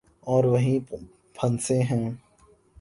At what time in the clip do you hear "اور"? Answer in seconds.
0.21-0.43